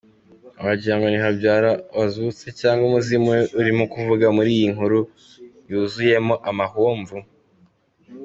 Wagirango 0.65 1.07
ni 1.09 1.19
Habyara 1.23 1.71
wazutse 1.97 2.45
cyangwa 2.59 2.83
umuzimu 2.89 3.27
we 3.35 3.39
urimo 3.59 3.83
kuvuga 3.93 4.25
muri 4.35 4.49
iyi 4.57 4.67
nkuru 4.75 4.99
yuzuyemo 5.71 6.35
amahomvu! 6.49 7.17